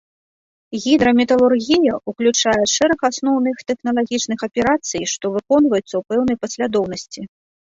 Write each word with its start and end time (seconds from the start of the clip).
Гідраметалургія 0.83 1.93
ўключае 2.13 2.63
шэраг 2.75 2.99
асноўных 3.11 3.57
тэхналагічных 3.73 4.39
аперацый, 4.49 5.03
што 5.15 5.25
выконваюцца 5.37 5.83
ў 5.97 6.01
пэўнай 6.13 6.35
паслядоўнасці. 6.47 7.21